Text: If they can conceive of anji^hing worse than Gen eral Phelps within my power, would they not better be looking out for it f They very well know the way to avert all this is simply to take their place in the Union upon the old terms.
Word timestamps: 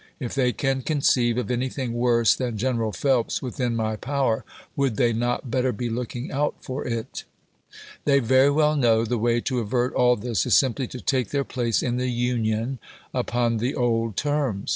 If 0.19 0.33
they 0.33 0.51
can 0.51 0.81
conceive 0.81 1.37
of 1.37 1.45
anji^hing 1.45 1.91
worse 1.91 2.33
than 2.33 2.57
Gen 2.57 2.77
eral 2.77 2.95
Phelps 2.95 3.39
within 3.39 3.75
my 3.75 3.95
power, 3.97 4.43
would 4.75 4.95
they 4.95 5.13
not 5.13 5.51
better 5.51 5.71
be 5.71 5.91
looking 5.91 6.31
out 6.31 6.55
for 6.59 6.83
it 6.87 7.19
f 7.19 7.23
They 8.05 8.17
very 8.17 8.49
well 8.49 8.75
know 8.75 9.05
the 9.05 9.19
way 9.19 9.41
to 9.41 9.59
avert 9.59 9.93
all 9.93 10.15
this 10.15 10.43
is 10.47 10.55
simply 10.55 10.87
to 10.87 11.01
take 11.01 11.29
their 11.29 11.43
place 11.43 11.83
in 11.83 11.97
the 11.97 12.09
Union 12.09 12.79
upon 13.13 13.57
the 13.57 13.75
old 13.75 14.17
terms. 14.17 14.69